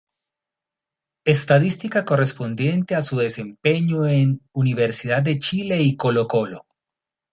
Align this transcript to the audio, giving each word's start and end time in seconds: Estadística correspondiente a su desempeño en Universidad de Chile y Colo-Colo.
Estadística 1.25 2.03
correspondiente 2.05 2.95
a 2.95 3.03
su 3.03 3.19
desempeño 3.19 4.07
en 4.07 4.41
Universidad 4.51 5.21
de 5.21 5.37
Chile 5.37 5.83
y 5.83 5.95
Colo-Colo. 5.95 6.65